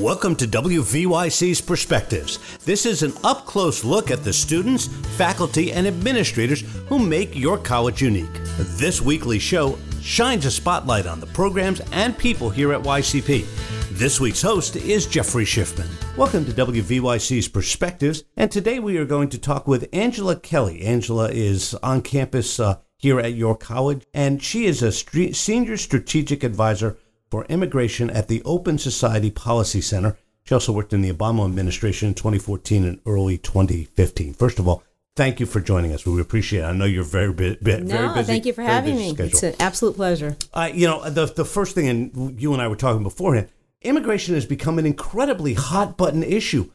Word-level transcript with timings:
Welcome 0.00 0.34
to 0.36 0.46
WVYC's 0.46 1.60
Perspectives. 1.60 2.38
This 2.64 2.86
is 2.86 3.02
an 3.02 3.12
up 3.22 3.44
close 3.44 3.84
look 3.84 4.10
at 4.10 4.24
the 4.24 4.32
students, 4.32 4.86
faculty, 5.18 5.72
and 5.74 5.86
administrators 5.86 6.62
who 6.88 6.98
make 6.98 7.36
your 7.36 7.58
college 7.58 8.00
unique. 8.00 8.32
This 8.78 9.02
weekly 9.02 9.38
show 9.38 9.78
shines 10.00 10.46
a 10.46 10.50
spotlight 10.50 11.06
on 11.06 11.20
the 11.20 11.26
programs 11.26 11.82
and 11.92 12.16
people 12.16 12.48
here 12.48 12.72
at 12.72 12.80
YCP. 12.82 13.44
This 13.90 14.18
week's 14.18 14.40
host 14.40 14.74
is 14.76 15.06
Jeffrey 15.06 15.44
Schiffman. 15.44 15.90
Welcome 16.16 16.46
to 16.46 16.52
WVYC's 16.52 17.48
Perspectives, 17.48 18.24
and 18.38 18.50
today 18.50 18.78
we 18.80 18.96
are 18.96 19.04
going 19.04 19.28
to 19.28 19.38
talk 19.38 19.68
with 19.68 19.86
Angela 19.92 20.34
Kelley. 20.34 20.80
Angela 20.80 21.28
is 21.28 21.74
on 21.82 22.00
campus 22.00 22.58
uh, 22.58 22.78
here 22.96 23.20
at 23.20 23.34
your 23.34 23.54
college, 23.54 24.06
and 24.14 24.42
she 24.42 24.64
is 24.64 24.82
a 24.82 24.88
stre- 24.88 25.36
senior 25.36 25.76
strategic 25.76 26.42
advisor 26.42 26.96
for 27.30 27.44
immigration 27.46 28.10
at 28.10 28.28
the 28.28 28.42
Open 28.44 28.78
Society 28.78 29.30
Policy 29.30 29.80
Center. 29.80 30.18
She 30.44 30.54
also 30.54 30.72
worked 30.72 30.92
in 30.92 31.00
the 31.02 31.12
Obama 31.12 31.44
administration 31.46 32.08
in 32.08 32.14
2014 32.14 32.84
and 32.84 33.00
early 33.06 33.38
2015. 33.38 34.34
First 34.34 34.58
of 34.58 34.66
all, 34.66 34.82
thank 35.14 35.38
you 35.38 35.46
for 35.46 35.60
joining 35.60 35.92
us. 35.92 36.04
We 36.04 36.20
appreciate 36.20 36.60
it. 36.60 36.64
I 36.64 36.72
know 36.72 36.86
you're 36.86 37.04
very, 37.04 37.32
bu- 37.32 37.56
bu- 37.62 37.80
No, 37.80 37.96
very 37.96 38.14
busy. 38.14 38.26
thank 38.26 38.46
you 38.46 38.52
for 38.52 38.62
having 38.62 38.96
me. 38.96 39.10
schedule. 39.10 39.26
It's 39.26 39.42
an 39.42 39.54
absolute 39.60 39.94
pleasure. 39.96 40.36
Uh, 40.52 40.70
you 40.72 40.86
know, 40.86 41.08
the 41.08 41.26
the 41.26 41.44
first 41.44 41.74
thing, 41.74 41.88
and 41.88 42.40
you 42.40 42.52
and 42.52 42.60
I 42.60 42.66
were 42.68 42.76
talking 42.76 43.02
beforehand, 43.02 43.48
immigration 43.82 44.34
has 44.34 44.46
become 44.46 44.78
an 44.78 44.86
incredibly 44.86 45.54
hot 45.54 45.96
button 45.96 46.22
issue. 46.24 46.70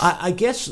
I, 0.00 0.18
I 0.22 0.30
guess, 0.30 0.70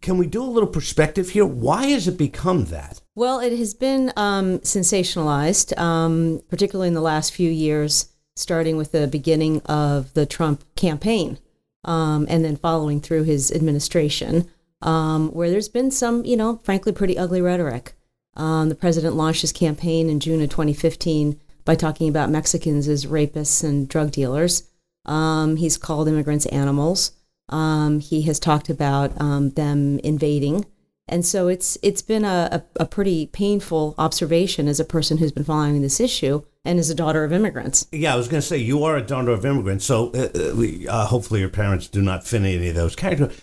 can 0.00 0.16
we 0.16 0.26
do 0.26 0.42
a 0.42 0.46
little 0.46 0.68
perspective 0.68 1.30
here? 1.30 1.44
Why 1.44 1.86
has 1.86 2.06
it 2.08 2.16
become 2.16 2.66
that? 2.66 3.00
Well, 3.14 3.40
it 3.40 3.58
has 3.58 3.74
been 3.74 4.12
um, 4.16 4.60
sensationalized, 4.60 5.76
um, 5.78 6.40
particularly 6.48 6.88
in 6.88 6.94
the 6.94 7.00
last 7.02 7.34
few 7.34 7.50
years, 7.50 8.11
starting 8.34 8.76
with 8.76 8.92
the 8.92 9.06
beginning 9.06 9.60
of 9.62 10.12
the 10.14 10.26
Trump 10.26 10.64
campaign 10.74 11.38
um, 11.84 12.26
and 12.28 12.44
then 12.44 12.56
following 12.56 13.00
through 13.00 13.24
his 13.24 13.50
administration, 13.52 14.48
um, 14.80 15.30
where 15.30 15.50
there's 15.50 15.68
been 15.68 15.90
some, 15.90 16.24
you 16.24 16.36
know, 16.36 16.60
frankly, 16.64 16.92
pretty 16.92 17.18
ugly 17.18 17.40
rhetoric. 17.40 17.94
Um, 18.34 18.68
the 18.68 18.74
president 18.74 19.14
launched 19.14 19.42
his 19.42 19.52
campaign 19.52 20.08
in 20.08 20.20
June 20.20 20.40
of 20.40 20.50
2015 20.50 21.40
by 21.64 21.74
talking 21.74 22.08
about 22.08 22.30
Mexicans 22.30 22.88
as 22.88 23.06
rapists 23.06 23.62
and 23.62 23.88
drug 23.88 24.10
dealers. 24.10 24.68
Um, 25.04 25.56
he's 25.56 25.76
called 25.76 26.08
immigrants 26.08 26.46
animals. 26.46 27.12
Um, 27.48 28.00
he 28.00 28.22
has 28.22 28.40
talked 28.40 28.68
about 28.70 29.20
um, 29.20 29.50
them 29.50 29.98
invading. 30.00 30.64
And 31.08 31.26
so 31.26 31.48
it's 31.48 31.76
it's 31.82 32.00
been 32.00 32.24
a, 32.24 32.62
a, 32.76 32.82
a 32.84 32.86
pretty 32.86 33.26
painful 33.26 33.94
observation 33.98 34.68
as 34.68 34.80
a 34.80 34.84
person 34.84 35.18
who's 35.18 35.32
been 35.32 35.44
following 35.44 35.82
this 35.82 36.00
issue 36.00 36.42
and 36.64 36.78
is 36.78 36.90
a 36.90 36.94
daughter 36.94 37.24
of 37.24 37.32
immigrants. 37.32 37.86
Yeah, 37.92 38.14
I 38.14 38.16
was 38.16 38.28
going 38.28 38.40
to 38.40 38.46
say 38.46 38.58
you 38.58 38.84
are 38.84 38.96
a 38.96 39.02
daughter 39.02 39.30
of 39.32 39.44
immigrants, 39.44 39.84
so 39.84 40.10
uh, 40.12 40.28
uh, 40.34 40.54
we- 40.56 40.86
uh, 40.86 41.06
hopefully 41.06 41.40
your 41.40 41.48
parents 41.48 41.88
do 41.88 42.00
not 42.02 42.24
fit 42.26 42.42
any 42.42 42.68
of 42.68 42.74
those 42.74 42.94
characters. 42.94 43.40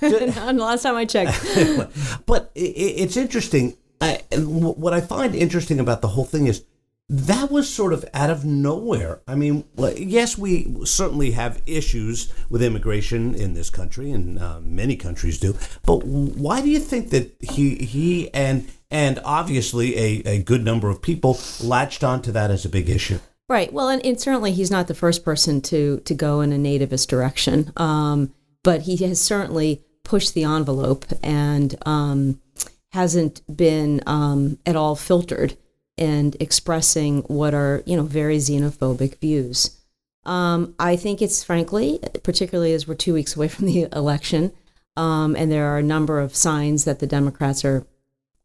and 0.00 0.58
last 0.58 0.82
time 0.82 0.96
I 0.96 1.04
checked, 1.04 1.38
but 2.26 2.50
it's 2.54 3.16
interesting. 3.16 3.76
I, 4.00 4.22
what 4.36 4.92
I 4.92 5.00
find 5.00 5.34
interesting 5.34 5.78
about 5.80 6.00
the 6.02 6.08
whole 6.08 6.24
thing 6.24 6.46
is 6.46 6.64
that 7.10 7.50
was 7.50 7.72
sort 7.72 7.92
of 7.92 8.04
out 8.14 8.30
of 8.30 8.44
nowhere. 8.46 9.20
I 9.28 9.34
mean, 9.34 9.64
yes, 9.96 10.38
we 10.38 10.74
certainly 10.84 11.32
have 11.32 11.60
issues 11.66 12.32
with 12.48 12.62
immigration 12.62 13.34
in 13.34 13.52
this 13.52 13.68
country, 13.68 14.10
and 14.10 14.38
uh, 14.38 14.60
many 14.60 14.96
countries 14.96 15.38
do. 15.38 15.54
But 15.84 16.04
why 16.04 16.62
do 16.62 16.70
you 16.70 16.80
think 16.80 17.10
that 17.10 17.36
he 17.42 17.76
he 17.76 18.32
and 18.32 18.68
and 18.94 19.20
obviously 19.24 19.96
a, 19.96 20.22
a 20.36 20.42
good 20.42 20.64
number 20.64 20.88
of 20.88 21.02
people 21.02 21.38
latched 21.62 22.02
onto 22.02 22.32
that 22.32 22.50
as 22.50 22.64
a 22.64 22.68
big 22.68 22.88
issue? 22.88 23.18
right? 23.48 23.72
Well, 23.72 23.88
and, 23.88 24.04
and 24.04 24.20
certainly 24.20 24.52
he's 24.52 24.70
not 24.70 24.88
the 24.88 24.94
first 24.94 25.24
person 25.24 25.60
to 25.62 26.00
to 26.00 26.14
go 26.14 26.40
in 26.40 26.52
a 26.52 26.56
nativist 26.56 27.08
direction, 27.08 27.72
um, 27.76 28.32
but 28.62 28.82
he 28.82 28.96
has 28.98 29.20
certainly 29.20 29.84
pushed 30.02 30.34
the 30.34 30.44
envelope 30.44 31.06
and 31.22 31.74
um, 31.86 32.40
hasn't 32.92 33.42
been 33.54 34.02
um, 34.06 34.58
at 34.66 34.76
all 34.76 34.96
filtered 34.96 35.56
and 35.96 36.36
expressing 36.40 37.22
what 37.22 37.54
are 37.54 37.82
you 37.86 37.96
know 37.96 38.04
very 38.04 38.38
xenophobic 38.38 39.18
views. 39.20 39.78
Um, 40.24 40.74
I 40.78 40.96
think 40.96 41.20
it's 41.20 41.44
frankly, 41.44 42.00
particularly 42.22 42.72
as 42.72 42.88
we're 42.88 42.94
two 42.94 43.14
weeks 43.14 43.36
away 43.36 43.48
from 43.48 43.66
the 43.66 43.88
election, 43.92 44.52
um, 44.96 45.36
and 45.36 45.52
there 45.52 45.66
are 45.66 45.78
a 45.78 45.82
number 45.82 46.20
of 46.20 46.34
signs 46.34 46.84
that 46.84 47.00
the 47.00 47.06
Democrats 47.06 47.64
are, 47.64 47.86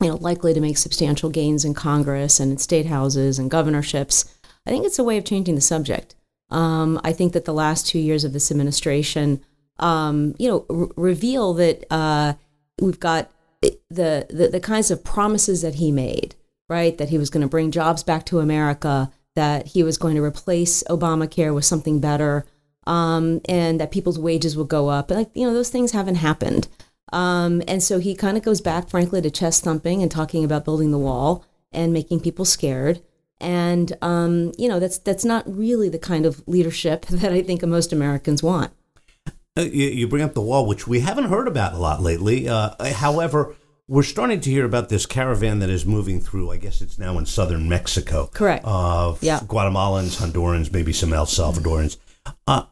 you 0.02 0.08
know, 0.08 0.16
likely 0.16 0.54
to 0.54 0.62
make 0.62 0.78
substantial 0.78 1.30
gains 1.30 1.66
in 1.66 1.74
Congress 1.74 2.40
and 2.40 2.52
in 2.52 2.58
state 2.58 2.86
houses 2.86 3.38
and 3.38 3.52
governorships. 3.52 4.34
I 4.66 4.70
think 4.70 4.86
it's 4.86 5.00
a 5.00 5.04
way 5.04 5.18
of 5.18 5.26
changing 5.26 5.56
the 5.56 5.62
subject. 5.62 6.16
Um, 6.50 7.00
I 7.04 7.14
think 7.14 7.34
that 7.34 7.46
the 7.46 7.54
last 7.54 7.88
two 7.88 8.00
years 8.00 8.24
of 8.24 8.34
this 8.34 8.50
administration, 8.50 9.42
um, 9.78 10.36
you 10.40 10.50
know, 10.50 10.66
r- 10.70 10.90
reveal 10.96 11.54
that 11.56 11.86
uh, 11.92 12.34
we've 12.80 13.00
got 13.00 13.30
the, 13.62 14.26
the 14.30 14.50
the 14.52 14.60
kinds 14.60 14.90
of 14.90 15.04
promises 15.04 15.62
that 15.62 15.76
he 15.76 15.92
made, 15.92 16.36
right? 16.70 16.98
That 16.98 17.10
he 17.10 17.18
was 17.18 17.30
going 17.30 17.42
to 17.42 17.48
bring 17.50 17.72
jobs 17.72 18.04
back 18.04 18.26
to 18.28 18.40
America, 18.40 19.12
that 19.36 19.68
he 19.68 19.84
was 19.84 19.98
going 19.98 20.16
to 20.16 20.24
replace 20.24 20.82
Obamacare 20.84 21.54
with 21.54 21.66
something 21.66 22.00
better, 22.00 22.46
um, 22.88 23.42
and 23.48 23.80
that 23.80 23.92
people's 23.92 24.18
wages 24.18 24.56
would 24.58 24.70
go 24.70 24.88
up. 24.88 25.12
Like 25.12 25.30
you 25.34 25.46
know, 25.46 25.54
those 25.54 25.70
things 25.70 25.92
haven't 25.92 26.16
happened. 26.16 26.68
Um, 27.12 27.62
and 27.68 27.82
so 27.82 28.00
he 28.00 28.16
kind 28.16 28.38
of 28.38 28.44
goes 28.44 28.62
back, 28.62 28.90
frankly, 28.90 29.22
to 29.22 29.32
chest 29.32 29.64
thumping 29.64 30.02
and 30.02 30.12
talking 30.12 30.44
about 30.44 30.66
building 30.66 30.92
the 30.92 30.98
wall 31.00 31.46
and 31.72 31.94
making 31.94 32.20
people 32.22 32.46
scared. 32.46 33.02
And 33.42 33.96
um, 34.02 34.52
you 34.58 34.68
know, 34.68 34.80
that's 34.80 34.98
that's 34.98 35.24
not 35.24 35.44
really 35.48 35.90
the 35.90 36.00
kind 36.00 36.26
of 36.26 36.46
leadership 36.48 37.06
that 37.10 37.32
I 37.32 37.42
think 37.42 37.64
most 37.64 37.94
Americans 37.94 38.44
want. 38.44 38.72
Uh, 39.58 39.62
You, 39.62 39.88
you 39.88 40.08
bring 40.08 40.24
up 40.24 40.34
the 40.34 40.42
wall, 40.42 40.66
which 40.66 40.88
we 40.88 41.00
haven't 41.00 41.26
heard 41.26 41.48
about 41.48 41.74
a 41.74 41.78
lot 41.78 42.02
lately. 42.02 42.48
Uh, 42.50 42.72
however, 42.94 43.56
we're 43.88 44.04
starting 44.04 44.40
to 44.42 44.52
hear 44.52 44.66
about 44.66 44.90
this 44.90 45.06
caravan 45.06 45.60
that 45.60 45.70
is 45.70 45.86
moving 45.86 46.22
through. 46.22 46.52
I 46.52 46.58
guess 46.58 46.82
it's 46.82 47.00
now 47.00 47.18
in 47.18 47.26
southern 47.26 47.68
Mexico. 47.68 48.30
Correct. 48.34 48.64
Of 48.66 49.24
Yeah. 49.24 49.40
Guatemalans, 49.40 50.22
Hondurans, 50.22 50.72
maybe 50.72 50.94
some 50.94 51.12
El 51.14 51.26
Salvadorans. 51.26 51.98
Uh, 52.46 52.64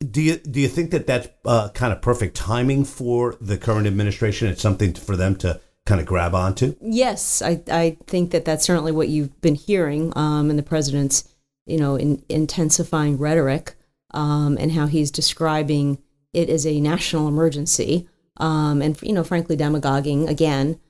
do 0.00 0.20
you 0.22 0.36
do 0.36 0.60
you 0.60 0.68
think 0.68 0.90
that 0.90 1.06
that's 1.06 1.28
uh, 1.44 1.68
kind 1.70 1.92
of 1.92 2.02
perfect 2.02 2.36
timing 2.36 2.84
for 2.84 3.36
the 3.40 3.56
current 3.56 3.86
administration? 3.86 4.48
It's 4.48 4.62
something 4.62 4.94
for 4.94 5.16
them 5.16 5.36
to 5.36 5.60
kind 5.86 6.00
of 6.00 6.06
grab 6.06 6.34
onto. 6.34 6.76
Yes, 6.80 7.42
I, 7.42 7.62
I 7.70 7.96
think 8.06 8.30
that 8.30 8.44
that's 8.44 8.64
certainly 8.64 8.92
what 8.92 9.08
you've 9.08 9.38
been 9.40 9.54
hearing 9.54 10.12
um, 10.16 10.50
in 10.50 10.56
the 10.56 10.62
president's, 10.62 11.28
you 11.66 11.78
know, 11.78 11.96
in, 11.96 12.22
intensifying 12.28 13.18
rhetoric 13.18 13.74
um, 14.12 14.56
and 14.58 14.72
how 14.72 14.86
he's 14.86 15.10
describing 15.10 15.98
it 16.32 16.48
as 16.48 16.66
a 16.66 16.80
national 16.80 17.28
emergency 17.28 18.08
um, 18.38 18.80
and, 18.80 19.00
you 19.02 19.12
know, 19.12 19.24
frankly, 19.24 19.56
demagoguing 19.56 20.28
again 20.28 20.80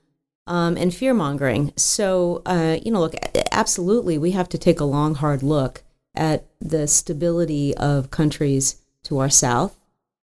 um, 0.47 0.77
and 0.77 0.93
fear 0.95 1.13
mongering. 1.13 1.73
So, 1.75 2.41
uh, 2.45 2.77
you 2.81 2.91
know, 2.91 3.01
look, 3.01 3.15
absolutely, 3.51 4.17
we 4.17 4.31
have 4.31 4.49
to 4.49 4.57
take 4.57 4.79
a 4.79 4.85
long, 4.85 5.15
hard 5.15 5.43
look 5.43 5.83
at 6.15 6.45
the 6.61 6.87
stability 6.87 7.75
of 7.75 8.11
countries 8.11 8.77
to 9.05 9.19
our 9.19 9.29
south 9.29 9.75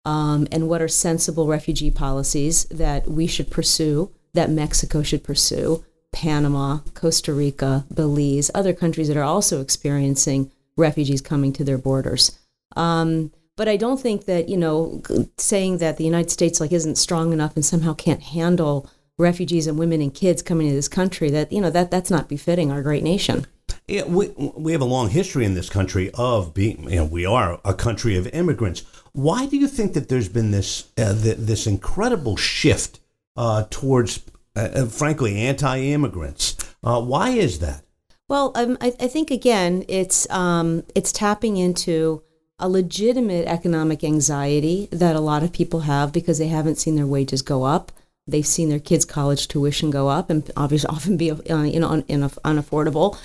um, 0.05 0.47
and 0.51 0.67
what 0.67 0.81
are 0.81 0.87
sensible 0.87 1.47
refugee 1.47 1.91
policies 1.91 2.65
that 2.65 3.07
we 3.07 3.27
should 3.27 3.51
pursue, 3.51 4.11
that 4.33 4.49
Mexico 4.49 5.03
should 5.03 5.23
pursue, 5.23 5.85
Panama, 6.11 6.79
Costa 6.93 7.33
Rica, 7.33 7.85
Belize, 7.93 8.49
other 8.55 8.73
countries 8.73 9.07
that 9.07 9.17
are 9.17 9.23
also 9.23 9.61
experiencing 9.61 10.51
refugees 10.75 11.21
coming 11.21 11.53
to 11.53 11.63
their 11.63 11.77
borders. 11.77 12.39
Um, 12.75 13.31
but 13.55 13.67
I 13.67 13.75
don't 13.75 13.99
think 13.99 14.25
that 14.25 14.47
you 14.47 14.57
know 14.57 15.03
saying 15.37 15.79
that 15.79 15.97
the 15.97 16.05
United 16.05 16.31
States 16.31 16.61
like 16.61 16.71
isn't 16.71 16.97
strong 16.97 17.33
enough 17.33 17.55
and 17.55 17.65
somehow 17.65 17.93
can't 17.93 18.23
handle 18.23 18.89
refugees 19.17 19.67
and 19.67 19.77
women 19.77 20.01
and 20.01 20.13
kids 20.13 20.41
coming 20.41 20.69
to 20.69 20.73
this 20.73 20.87
country 20.87 21.29
that 21.29 21.51
you 21.51 21.59
know 21.59 21.69
that 21.69 21.91
that's 21.91 22.09
not 22.09 22.29
befitting 22.29 22.71
our 22.71 22.81
great 22.81 23.03
nation. 23.03 23.45
Yeah, 23.89 24.03
we 24.05 24.27
we 24.37 24.71
have 24.71 24.81
a 24.81 24.85
long 24.85 25.09
history 25.09 25.45
in 25.45 25.55
this 25.55 25.69
country 25.69 26.11
of 26.13 26.53
being. 26.53 26.83
You 26.83 26.97
know, 26.97 27.05
we 27.05 27.25
are 27.25 27.59
a 27.65 27.73
country 27.73 28.15
of 28.15 28.27
immigrants. 28.27 28.83
Why 29.13 29.47
do 29.47 29.57
you 29.57 29.67
think 29.67 29.93
that 29.93 30.09
there's 30.09 30.29
been 30.29 30.51
this 30.51 30.91
uh, 30.95 31.19
th- 31.19 31.37
this 31.37 31.65
incredible 31.65 32.37
shift 32.37 32.99
uh, 33.35 33.65
towards, 33.71 34.21
uh, 34.55 34.69
uh, 34.75 34.85
frankly, 34.85 35.39
anti-immigrants? 35.39 36.55
Uh, 36.83 37.01
why 37.01 37.29
is 37.29 37.59
that? 37.59 37.83
Well, 38.27 38.51
um, 38.53 38.77
I, 38.79 38.93
I 38.99 39.07
think 39.07 39.31
again, 39.31 39.85
it's 39.87 40.29
um, 40.29 40.83
it's 40.93 41.11
tapping 41.11 41.57
into 41.57 42.21
a 42.59 42.69
legitimate 42.69 43.47
economic 43.47 44.03
anxiety 44.03 44.87
that 44.91 45.15
a 45.15 45.21
lot 45.21 45.41
of 45.41 45.51
people 45.51 45.81
have 45.81 46.13
because 46.13 46.37
they 46.37 46.49
haven't 46.49 46.75
seen 46.75 46.95
their 46.95 47.07
wages 47.07 47.41
go 47.41 47.63
up. 47.63 47.91
They've 48.27 48.45
seen 48.45 48.69
their 48.69 48.79
kids' 48.79 49.05
college 49.05 49.47
tuition 49.47 49.89
go 49.89 50.09
up 50.09 50.29
and 50.29 50.49
obviously 50.55 50.89
often 50.95 51.17
be 51.17 51.31
uh, 51.31 51.63
you 51.63 51.79
know 51.79 51.89
un, 51.89 52.03
unaffordable. 52.03 53.17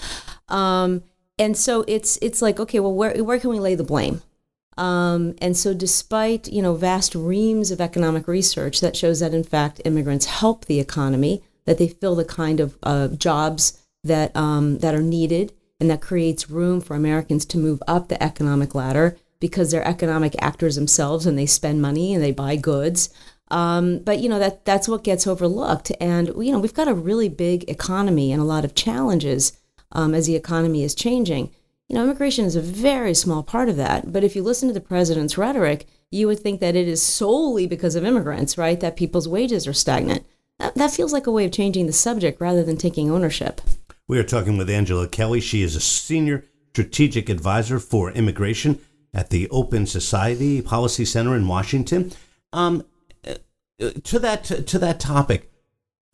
Um, 0.48 1.02
and 1.38 1.56
so 1.56 1.84
it's 1.88 2.18
it's 2.22 2.40
like 2.42 2.60
okay, 2.60 2.80
well, 2.80 2.94
where 2.94 3.22
where 3.24 3.38
can 3.38 3.50
we 3.50 3.58
lay 3.58 3.74
the 3.74 3.84
blame? 3.84 4.22
Um, 4.76 5.34
and 5.40 5.56
so, 5.56 5.74
despite 5.74 6.48
you 6.48 6.62
know 6.62 6.74
vast 6.74 7.14
reams 7.14 7.70
of 7.70 7.80
economic 7.80 8.26
research 8.28 8.80
that 8.80 8.96
shows 8.96 9.20
that 9.20 9.34
in 9.34 9.44
fact 9.44 9.80
immigrants 9.84 10.26
help 10.26 10.64
the 10.64 10.80
economy, 10.80 11.42
that 11.64 11.78
they 11.78 11.88
fill 11.88 12.14
the 12.14 12.24
kind 12.24 12.60
of 12.60 12.76
uh, 12.82 13.08
jobs 13.08 13.80
that 14.02 14.34
um, 14.36 14.78
that 14.78 14.94
are 14.94 15.02
needed, 15.02 15.52
and 15.80 15.90
that 15.90 16.00
creates 16.00 16.50
room 16.50 16.80
for 16.80 16.94
Americans 16.96 17.44
to 17.46 17.58
move 17.58 17.82
up 17.86 18.08
the 18.08 18.22
economic 18.22 18.74
ladder. 18.74 19.16
because 19.40 19.70
they're 19.70 19.86
economic 19.86 20.34
actors 20.40 20.74
themselves 20.76 21.26
and 21.26 21.36
they 21.38 21.44
spend 21.44 21.82
money 21.82 22.14
and 22.14 22.22
they 22.22 22.32
buy 22.32 22.56
goods. 22.56 23.10
Um, 23.50 23.98
but 23.98 24.18
you 24.20 24.28
know 24.28 24.38
that 24.38 24.64
that's 24.64 24.88
what 24.88 25.04
gets 25.04 25.26
overlooked, 25.26 25.92
and 26.00 26.28
you 26.38 26.50
know 26.52 26.58
we've 26.58 26.72
got 26.72 26.88
a 26.88 26.94
really 26.94 27.28
big 27.28 27.68
economy 27.68 28.32
and 28.32 28.40
a 28.40 28.44
lot 28.46 28.64
of 28.64 28.74
challenges 28.74 29.52
um, 29.92 30.14
as 30.14 30.26
the 30.26 30.36
economy 30.36 30.82
is 30.82 30.94
changing. 30.94 31.50
You 31.88 31.96
know, 31.96 32.04
immigration 32.04 32.44
is 32.44 32.56
a 32.56 32.62
very 32.62 33.14
small 33.14 33.42
part 33.42 33.68
of 33.68 33.76
that. 33.76 34.12
But 34.12 34.24
if 34.24 34.34
you 34.34 34.42
listen 34.42 34.68
to 34.68 34.74
the 34.74 34.80
president's 34.80 35.36
rhetoric, 35.36 35.86
you 36.10 36.26
would 36.26 36.40
think 36.40 36.60
that 36.60 36.76
it 36.76 36.88
is 36.88 37.02
solely 37.02 37.66
because 37.66 37.94
of 37.94 38.04
immigrants, 38.04 38.56
right? 38.56 38.80
That 38.80 38.96
people's 38.96 39.28
wages 39.28 39.66
are 39.66 39.72
stagnant. 39.72 40.24
That, 40.58 40.74
that 40.76 40.92
feels 40.92 41.12
like 41.12 41.26
a 41.26 41.32
way 41.32 41.44
of 41.44 41.52
changing 41.52 41.86
the 41.86 41.92
subject 41.92 42.40
rather 42.40 42.62
than 42.62 42.76
taking 42.76 43.10
ownership. 43.10 43.60
We 44.06 44.18
are 44.18 44.24
talking 44.24 44.56
with 44.56 44.70
Angela 44.70 45.08
Kelley. 45.08 45.40
She 45.40 45.62
is 45.62 45.76
a 45.76 45.80
senior 45.80 46.44
strategic 46.70 47.28
advisor 47.28 47.78
for 47.78 48.10
immigration 48.12 48.80
at 49.12 49.30
the 49.30 49.48
Open 49.50 49.86
Society 49.86 50.60
Policy 50.60 51.04
Center 51.04 51.36
in 51.36 51.48
Washington. 51.48 52.12
Um, 52.52 52.84
uh, 53.26 53.90
to 54.04 54.18
that 54.18 54.44
to 54.44 54.78
that 54.78 55.00
topic, 55.00 55.50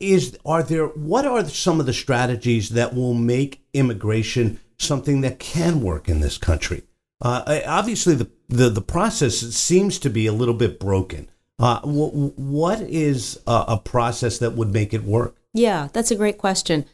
is 0.01 0.37
are 0.45 0.63
there 0.63 0.87
what 0.87 1.25
are 1.25 1.45
some 1.45 1.79
of 1.79 1.85
the 1.85 1.93
strategies 1.93 2.69
that 2.69 2.93
will 2.95 3.13
make 3.13 3.63
immigration 3.73 4.59
something 4.77 5.21
that 5.21 5.39
can 5.39 5.81
work 5.81 6.09
in 6.09 6.19
this 6.19 6.37
country? 6.37 6.83
Uh, 7.21 7.61
obviously, 7.67 8.15
the, 8.15 8.29
the 8.49 8.69
the 8.69 8.81
process 8.81 9.35
seems 9.35 9.99
to 9.99 10.09
be 10.09 10.25
a 10.25 10.33
little 10.33 10.55
bit 10.55 10.79
broken. 10.79 11.29
Uh, 11.59 11.79
what 11.81 12.81
is 12.81 13.39
a, 13.45 13.65
a, 13.67 13.77
process 13.77 14.39
that 14.39 14.53
would 14.53 14.73
make 14.73 14.95
it 14.95 15.03
work? 15.03 15.35
Yeah, 15.53 15.89
that's 15.93 16.09
a 16.09 16.15
great 16.15 16.39
question. 16.39 16.85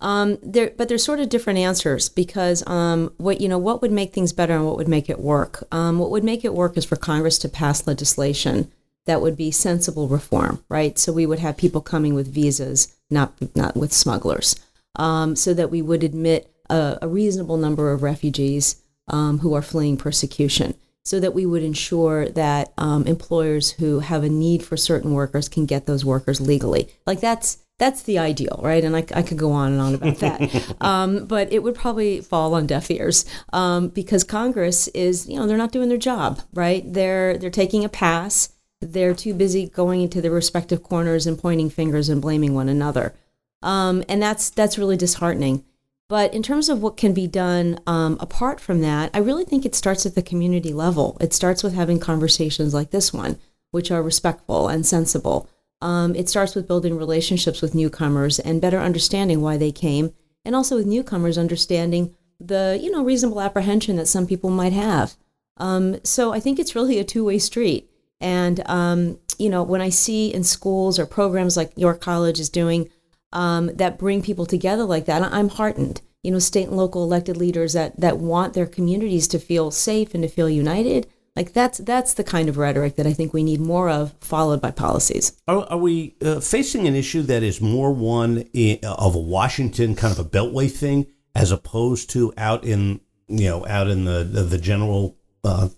Um, 0.00 0.38
there, 0.42 0.72
but 0.76 0.88
there's 0.88 1.04
sort 1.04 1.20
of 1.20 1.28
different 1.28 1.60
answers 1.60 2.08
because 2.08 2.66
um, 2.66 3.12
what 3.18 3.40
you 3.40 3.48
know, 3.48 3.58
what 3.58 3.80
would 3.80 3.92
make 3.92 4.12
things 4.12 4.32
better 4.32 4.56
and 4.56 4.66
what 4.66 4.76
would 4.76 4.88
make 4.88 5.08
it 5.08 5.20
work. 5.20 5.62
Um, 5.70 6.00
what 6.00 6.10
would 6.10 6.24
make 6.24 6.44
it 6.44 6.54
work 6.54 6.76
is 6.76 6.84
for 6.84 6.96
Congress 6.96 7.38
to 7.38 7.48
pass 7.48 7.86
legislation 7.86 8.72
that 9.08 9.22
would 9.22 9.38
be 9.38 9.50
sensible 9.50 10.06
reform, 10.06 10.62
right? 10.68 10.98
So 10.98 11.14
we 11.14 11.24
would 11.24 11.38
have 11.38 11.56
people 11.56 11.80
coming 11.80 12.14
with 12.14 12.32
visas, 12.32 12.94
not 13.08 13.32
not 13.56 13.74
with 13.74 13.90
smugglers, 13.90 14.54
um, 14.96 15.34
so 15.34 15.54
that 15.54 15.70
we 15.70 15.80
would 15.80 16.04
admit 16.04 16.52
a, 16.68 16.98
a 17.00 17.08
reasonable 17.08 17.56
number 17.56 17.90
of 17.90 18.02
refugees 18.02 18.82
um, 19.08 19.38
who 19.38 19.54
are 19.54 19.62
fleeing 19.62 19.96
persecution, 19.96 20.74
so 21.06 21.18
that 21.20 21.32
we 21.32 21.46
would 21.46 21.62
ensure 21.62 22.28
that 22.28 22.74
um, 22.76 23.06
employers 23.06 23.70
who 23.72 24.00
have 24.00 24.24
a 24.24 24.28
need 24.28 24.62
for 24.62 24.76
certain 24.76 25.14
workers 25.14 25.48
can 25.48 25.64
get 25.64 25.86
those 25.86 26.04
workers 26.04 26.38
legally. 26.38 26.90
Like 27.06 27.20
that's 27.20 27.56
that's 27.78 28.02
the 28.02 28.18
ideal, 28.18 28.60
right? 28.62 28.84
And 28.84 28.94
I, 28.94 29.06
I 29.14 29.22
could 29.22 29.38
go 29.38 29.52
on 29.52 29.72
and 29.72 29.80
on 29.80 29.94
about 29.94 30.16
that, 30.18 30.76
um, 30.82 31.24
but 31.24 31.50
it 31.50 31.62
would 31.62 31.76
probably 31.76 32.20
fall 32.20 32.52
on 32.52 32.66
deaf 32.66 32.90
ears 32.90 33.24
um, 33.54 33.88
because 33.88 34.22
Congress 34.22 34.86
is, 34.88 35.26
you 35.26 35.36
know, 35.36 35.46
they're 35.46 35.56
not 35.56 35.72
doing 35.72 35.88
their 35.88 35.96
job, 35.96 36.42
right? 36.52 36.84
They're 36.92 37.38
they're 37.38 37.48
taking 37.48 37.86
a 37.86 37.88
pass 37.88 38.50
they're 38.80 39.14
too 39.14 39.34
busy 39.34 39.68
going 39.68 40.02
into 40.02 40.20
their 40.20 40.30
respective 40.30 40.82
corners 40.82 41.26
and 41.26 41.38
pointing 41.38 41.70
fingers 41.70 42.08
and 42.08 42.22
blaming 42.22 42.54
one 42.54 42.68
another. 42.68 43.14
Um, 43.62 44.04
and 44.08 44.22
that's 44.22 44.50
that's 44.50 44.78
really 44.78 44.96
disheartening. 44.96 45.64
But 46.08 46.32
in 46.32 46.42
terms 46.42 46.68
of 46.68 46.80
what 46.80 46.96
can 46.96 47.12
be 47.12 47.26
done 47.26 47.80
um, 47.86 48.16
apart 48.18 48.60
from 48.60 48.80
that, 48.80 49.10
I 49.12 49.18
really 49.18 49.44
think 49.44 49.66
it 49.66 49.74
starts 49.74 50.06
at 50.06 50.14
the 50.14 50.22
community 50.22 50.72
level. 50.72 51.18
It 51.20 51.34
starts 51.34 51.62
with 51.62 51.74
having 51.74 52.00
conversations 52.00 52.72
like 52.72 52.90
this 52.90 53.12
one, 53.12 53.38
which 53.72 53.90
are 53.90 54.02
respectful 54.02 54.68
and 54.68 54.86
sensible. 54.86 55.50
Um, 55.82 56.14
it 56.14 56.28
starts 56.28 56.54
with 56.54 56.66
building 56.66 56.96
relationships 56.96 57.60
with 57.60 57.74
newcomers 57.74 58.38
and 58.38 58.60
better 58.60 58.78
understanding 58.78 59.42
why 59.42 59.58
they 59.58 59.70
came, 59.70 60.14
and 60.44 60.56
also 60.56 60.76
with 60.76 60.86
newcomers 60.86 61.36
understanding 61.36 62.14
the 62.40 62.78
you 62.80 62.90
know 62.90 63.04
reasonable 63.04 63.40
apprehension 63.40 63.96
that 63.96 64.06
some 64.06 64.26
people 64.26 64.50
might 64.50 64.72
have. 64.72 65.16
Um, 65.58 66.02
so 66.04 66.32
I 66.32 66.40
think 66.40 66.58
it's 66.58 66.74
really 66.74 66.98
a 66.98 67.04
two 67.04 67.24
way 67.24 67.38
street. 67.38 67.90
And, 68.20 68.62
um, 68.66 69.18
you 69.38 69.48
know, 69.48 69.62
when 69.62 69.80
I 69.80 69.90
see 69.90 70.32
in 70.32 70.44
schools 70.44 70.98
or 70.98 71.06
programs 71.06 71.56
like 71.56 71.72
York 71.76 72.00
College 72.00 72.40
is 72.40 72.50
doing 72.50 72.88
um, 73.32 73.66
that 73.76 73.98
bring 73.98 74.22
people 74.22 74.46
together 74.46 74.84
like 74.84 75.06
that, 75.06 75.22
I'm 75.22 75.48
heartened. 75.48 76.00
You 76.22 76.32
know, 76.32 76.40
state 76.40 76.68
and 76.68 76.76
local 76.76 77.04
elected 77.04 77.36
leaders 77.36 77.74
that, 77.74 77.98
that 78.00 78.18
want 78.18 78.54
their 78.54 78.66
communities 78.66 79.28
to 79.28 79.38
feel 79.38 79.70
safe 79.70 80.14
and 80.14 80.22
to 80.24 80.28
feel 80.28 80.50
united. 80.50 81.06
Like 81.38 81.52
that's 81.52 81.78
that's 81.78 82.14
the 82.14 82.24
kind 82.24 82.48
of 82.48 82.58
rhetoric 82.58 82.96
that 82.96 83.06
I 83.06 83.12
think 83.12 83.32
we 83.32 83.44
need 83.44 83.60
more 83.60 83.88
of, 83.88 84.12
followed 84.20 84.60
by 84.60 84.72
policies. 84.72 85.40
Are, 85.46 85.64
are 85.70 85.78
we 85.78 86.16
uh, 86.20 86.40
facing 86.40 86.88
an 86.88 86.96
issue 86.96 87.22
that 87.22 87.44
is 87.44 87.60
more 87.60 87.92
one 87.92 88.38
in, 88.52 88.80
of 88.82 89.14
a 89.14 89.20
Washington 89.20 89.94
kind 89.94 90.12
of 90.12 90.18
a 90.18 90.28
beltway 90.28 90.68
thing, 90.68 91.06
as 91.36 91.52
opposed 91.52 92.10
to 92.10 92.32
out 92.36 92.64
in 92.64 93.00
you 93.28 93.48
know 93.48 93.64
out 93.68 93.86
in 93.86 94.04
the 94.04 94.24
the, 94.24 94.42
the 94.42 94.58
general 94.58 95.16
uh, 95.44 95.68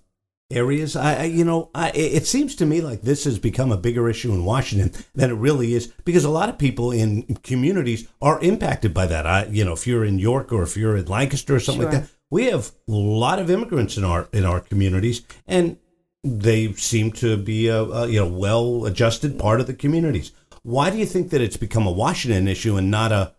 areas. 0.50 0.97
I, 0.97 1.14
I 1.14 1.25
you 1.25 1.44
know, 1.44 1.70
I, 1.75 1.91
it 1.91 2.26
seems 2.26 2.55
to 2.56 2.67
me 2.67 2.81
like 2.81 3.02
this 3.02 3.25
has 3.25 3.38
become 3.38 3.73
a 3.73 3.76
bigger 3.76 4.08
issue 4.08 4.32
in 4.32 4.44
Washington 4.44 4.93
than 5.14 5.31
it 5.31 5.35
really 5.35 5.75
is 5.75 5.88
because 6.05 6.25
a 6.25 6.31
lot 6.31 6.49
of 6.49 6.58
people 6.58 6.91
in 6.93 7.23
communities 7.43 8.08
are 8.20 8.41
impacted 8.41 8.93
by 8.93 9.06
that. 9.06 9.26
I, 9.26 9.47
you 9.47 9.64
know, 9.64 9.73
if 9.73 9.87
you're 9.87 10.05
in 10.05 10.19
York 10.19 10.52
or 10.52 10.62
if 10.62 10.76
you're 10.76 10.97
in 10.97 11.06
Lancaster 11.06 11.56
or 11.56 11.61
something 11.61 11.82
sure. 11.82 11.93
like 11.93 12.02
that, 12.02 12.11
we 12.31 12.47
have 12.47 12.73
a 12.88 12.93
lot 12.93 13.38
of 13.38 13.50
immigrants 13.50 13.97
in 13.97 14.05
our 14.05 14.29
in 14.32 14.44
our 14.44 14.61
communities, 14.61 15.23
and 15.47 15.79
they 16.23 16.73
seem 16.75 17.12
to 17.12 17.37
be 17.37 17.69
a, 17.69 17.82
a 17.82 18.08
you 18.08 18.20
know 18.20 18.29
well 18.29 18.85
adjusted 18.87 19.38
part 19.38 19.61
of 19.61 19.67
the 19.67 19.75
communities. 19.75 20.32
Why 20.62 20.91
do 20.91 20.99
you 20.99 21.06
think 21.06 21.31
that 21.31 21.41
it's 21.41 21.56
become 21.56 21.87
a 21.87 21.93
Washington 21.93 22.46
issue 22.46 22.76
and 22.76 22.91
not 22.91 23.12
a 23.12 23.35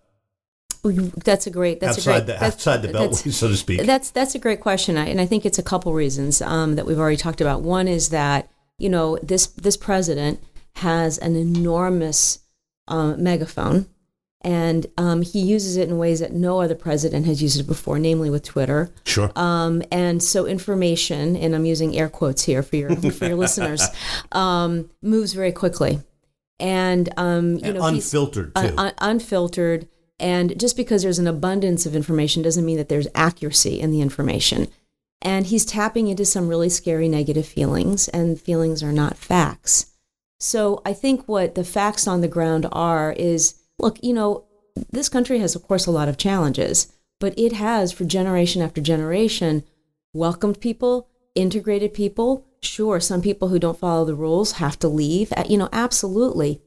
that's 0.83 1.47
a 1.47 1.51
great. 1.51 1.79
That's 1.79 1.97
outside 1.97 2.11
a 2.11 2.13
great, 2.13 2.25
the 2.27 2.43
outside 2.43 2.81
the 2.81 2.87
beltway, 2.87 3.31
so 3.33 3.47
to 3.47 3.57
speak. 3.57 3.81
That's 3.83 4.09
that's 4.09 4.35
a 4.35 4.39
great 4.39 4.61
question, 4.61 4.97
and 4.97 5.21
I 5.21 5.25
think 5.25 5.45
it's 5.45 5.59
a 5.59 5.63
couple 5.63 5.93
reasons 5.93 6.41
um, 6.41 6.75
that 6.75 6.85
we've 6.85 6.99
already 6.99 7.17
talked 7.17 7.41
about. 7.41 7.61
One 7.61 7.87
is 7.87 8.09
that 8.09 8.49
you 8.77 8.89
know 8.89 9.17
this 9.21 9.47
this 9.47 9.77
president 9.77 10.41
has 10.77 11.17
an 11.19 11.35
enormous 11.35 12.39
uh, 12.87 13.15
megaphone, 13.15 13.87
and 14.41 14.87
um, 14.97 15.21
he 15.21 15.39
uses 15.39 15.77
it 15.77 15.87
in 15.87 15.99
ways 15.99 16.19
that 16.19 16.33
no 16.33 16.61
other 16.61 16.73
president 16.73 17.27
has 17.27 17.43
used 17.43 17.59
it 17.59 17.67
before, 17.67 17.99
namely 17.99 18.31
with 18.31 18.43
Twitter. 18.43 18.91
Sure. 19.03 19.31
Um, 19.35 19.83
and 19.91 20.21
so 20.23 20.47
information, 20.47 21.35
and 21.35 21.53
I'm 21.53 21.65
using 21.65 21.95
air 21.95 22.09
quotes 22.09 22.43
here 22.43 22.63
for 22.63 22.75
your 22.75 22.95
for 23.11 23.27
your 23.27 23.37
listeners, 23.37 23.85
um, 24.31 24.89
moves 25.03 25.33
very 25.33 25.51
quickly, 25.51 25.99
and 26.59 27.07
um, 27.17 27.57
you 27.57 27.73
know 27.73 27.85
unfiltered 27.85 28.55
too. 28.55 28.73
Un- 28.77 28.93
unfiltered 28.97 29.87
and 30.21 30.57
just 30.59 30.77
because 30.77 31.03
there's 31.03 31.19
an 31.19 31.27
abundance 31.27 31.85
of 31.85 31.95
information 31.95 32.41
doesn't 32.41 32.65
mean 32.65 32.77
that 32.77 32.87
there's 32.87 33.07
accuracy 33.13 33.81
in 33.81 33.91
the 33.91 34.01
information. 34.01 34.67
And 35.21 35.47
he's 35.47 35.65
tapping 35.65 36.07
into 36.07 36.25
some 36.25 36.47
really 36.47 36.69
scary 36.69 37.09
negative 37.09 37.45
feelings, 37.45 38.07
and 38.07 38.39
feelings 38.39 38.81
are 38.81 38.93
not 38.93 39.17
facts. 39.17 39.91
So 40.39 40.81
I 40.85 40.93
think 40.93 41.27
what 41.27 41.55
the 41.55 41.63
facts 41.63 42.07
on 42.07 42.21
the 42.21 42.27
ground 42.27 42.67
are 42.71 43.11
is 43.13 43.55
look, 43.77 43.97
you 44.03 44.13
know, 44.13 44.45
this 44.91 45.09
country 45.09 45.39
has, 45.39 45.55
of 45.55 45.63
course, 45.63 45.85
a 45.85 45.91
lot 45.91 46.07
of 46.07 46.17
challenges, 46.17 46.91
but 47.19 47.37
it 47.37 47.53
has, 47.53 47.91
for 47.91 48.05
generation 48.05 48.61
after 48.61 48.81
generation, 48.81 49.63
welcomed 50.13 50.59
people, 50.59 51.07
integrated 51.35 51.93
people. 51.93 52.45
Sure, 52.63 52.99
some 52.99 53.21
people 53.21 53.49
who 53.49 53.59
don't 53.59 53.79
follow 53.79 54.05
the 54.05 54.15
rules 54.15 54.53
have 54.53 54.77
to 54.79 54.87
leave. 54.87 55.31
You 55.47 55.57
know, 55.57 55.69
absolutely. 55.71 56.61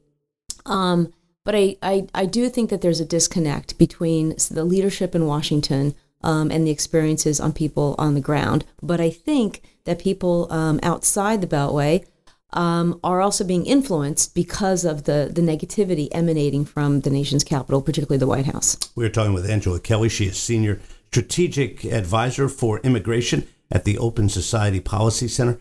Um, 0.66 1.12
but 1.44 1.54
I, 1.54 1.76
I, 1.82 2.06
I 2.14 2.26
do 2.26 2.48
think 2.48 2.70
that 2.70 2.80
there's 2.80 3.00
a 3.00 3.04
disconnect 3.04 3.78
between 3.78 4.34
the 4.50 4.64
leadership 4.64 5.14
in 5.14 5.26
Washington 5.26 5.94
um, 6.22 6.50
and 6.50 6.66
the 6.66 6.70
experiences 6.70 7.38
on 7.38 7.52
people 7.52 7.94
on 7.98 8.14
the 8.14 8.20
ground. 8.20 8.64
But 8.82 9.00
I 9.00 9.10
think 9.10 9.62
that 9.84 9.98
people 9.98 10.50
um, 10.50 10.80
outside 10.82 11.42
the 11.42 11.46
Beltway 11.46 12.06
um, 12.54 12.98
are 13.04 13.20
also 13.20 13.44
being 13.44 13.66
influenced 13.66 14.34
because 14.34 14.84
of 14.84 15.04
the, 15.04 15.30
the 15.32 15.42
negativity 15.42 16.08
emanating 16.12 16.64
from 16.64 17.00
the 17.00 17.10
nation's 17.10 17.44
capital, 17.44 17.82
particularly 17.82 18.18
the 18.18 18.26
White 18.26 18.46
House. 18.46 18.78
We're 18.94 19.10
talking 19.10 19.34
with 19.34 19.48
Angela 19.48 19.80
Kelley. 19.80 20.08
She 20.08 20.26
is 20.26 20.38
Senior 20.38 20.80
Strategic 21.08 21.84
Advisor 21.84 22.48
for 22.48 22.80
Immigration 22.80 23.46
at 23.70 23.84
the 23.84 23.98
Open 23.98 24.28
Society 24.28 24.80
Policy 24.80 25.28
Center. 25.28 25.60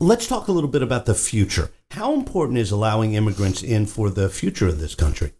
Let's 0.00 0.28
talk 0.28 0.46
a 0.46 0.52
little 0.52 0.70
bit 0.70 0.82
about 0.82 1.06
the 1.06 1.14
future. 1.14 1.72
How 1.90 2.14
important 2.14 2.56
is 2.58 2.70
allowing 2.70 3.14
immigrants 3.14 3.64
in 3.64 3.86
for 3.86 4.10
the 4.10 4.28
future 4.28 4.68
of 4.68 4.78
this 4.78 4.94
country? 4.94 5.32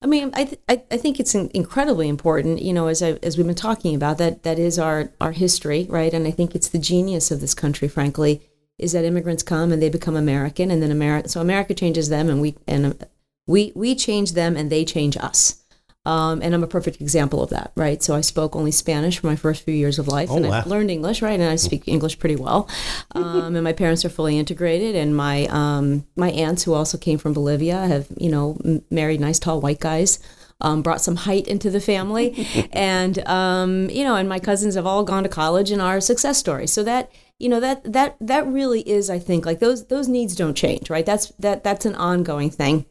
I 0.00 0.06
mean, 0.06 0.30
I, 0.32 0.44
th- 0.44 0.60
I, 0.68 0.96
think 0.96 1.18
it's 1.18 1.34
incredibly 1.34 2.08
important. 2.08 2.62
You 2.62 2.72
know, 2.72 2.86
as 2.86 3.02
I, 3.02 3.18
as 3.24 3.36
we've 3.36 3.46
been 3.46 3.56
talking 3.56 3.96
about, 3.96 4.18
that 4.18 4.44
that 4.44 4.60
is 4.60 4.78
our 4.78 5.10
our 5.20 5.32
history, 5.32 5.88
right? 5.90 6.14
And 6.14 6.24
I 6.24 6.30
think 6.30 6.54
it's 6.54 6.68
the 6.68 6.78
genius 6.78 7.32
of 7.32 7.40
this 7.40 7.52
country, 7.52 7.88
frankly, 7.88 8.48
is 8.78 8.92
that 8.92 9.04
immigrants 9.04 9.42
come 9.42 9.72
and 9.72 9.82
they 9.82 9.88
become 9.88 10.14
American, 10.14 10.70
and 10.70 10.80
then 10.80 10.92
America. 10.92 11.28
So 11.28 11.40
America 11.40 11.74
changes 11.74 12.08
them, 12.08 12.30
and 12.30 12.40
we 12.40 12.54
and 12.68 13.04
we 13.48 13.72
we 13.74 13.96
change 13.96 14.34
them, 14.34 14.56
and 14.56 14.70
they 14.70 14.84
change 14.84 15.16
us. 15.16 15.64
Um, 16.06 16.40
and 16.40 16.54
I'm 16.54 16.62
a 16.62 16.68
perfect 16.68 17.00
example 17.00 17.42
of 17.42 17.50
that, 17.50 17.72
right? 17.74 18.00
So 18.00 18.14
I 18.14 18.20
spoke 18.20 18.54
only 18.54 18.70
Spanish 18.70 19.18
for 19.18 19.26
my 19.26 19.34
first 19.34 19.64
few 19.64 19.74
years 19.74 19.98
of 19.98 20.06
life, 20.06 20.30
oh, 20.30 20.36
and 20.36 20.48
wow. 20.48 20.62
I 20.64 20.68
learned 20.68 20.88
English, 20.88 21.20
right? 21.20 21.38
And 21.38 21.50
I 21.50 21.56
speak 21.56 21.88
English 21.88 22.18
pretty 22.18 22.36
well. 22.36 22.68
Um, 23.12 23.54
and 23.54 23.64
my 23.64 23.72
parents 23.72 24.04
are 24.04 24.10
fully 24.10 24.38
integrated, 24.38 24.94
and 24.94 25.16
my 25.16 25.46
um, 25.46 26.06
my 26.16 26.30
aunts, 26.30 26.64
who 26.64 26.74
also 26.74 26.98
came 26.98 27.18
from 27.18 27.32
Bolivia, 27.32 27.86
have 27.86 28.08
you 28.18 28.30
know 28.30 28.58
m- 28.64 28.82
married 28.90 29.20
nice 29.20 29.38
tall 29.38 29.60
white 29.60 29.80
guys. 29.80 30.18
Um, 30.60 30.82
brought 30.82 31.00
some 31.00 31.16
height 31.16 31.46
into 31.48 31.70
the 31.70 31.80
family, 31.80 32.46
and 32.72 33.26
um, 33.26 33.88
you 33.88 34.04
know, 34.04 34.16
and 34.16 34.28
my 34.28 34.38
cousins 34.38 34.74
have 34.74 34.86
all 34.86 35.02
gone 35.02 35.22
to 35.22 35.28
college 35.30 35.70
and 35.70 35.80
are 35.80 35.96
a 35.96 36.00
success 36.02 36.36
stories. 36.36 36.72
So 36.72 36.82
that 36.84 37.10
you 37.38 37.48
know 37.48 37.60
that 37.60 37.90
that 37.90 38.16
that 38.20 38.46
really 38.46 38.80
is 38.88 39.10
i 39.10 39.18
think 39.18 39.44
like 39.44 39.58
those 39.60 39.86
those 39.88 40.08
needs 40.08 40.34
don't 40.34 40.54
change 40.54 40.88
right 40.88 41.04
that's 41.04 41.28
that 41.38 41.62
that's 41.62 41.84
an 41.84 41.94
ongoing 41.94 42.50
thing 42.50 42.86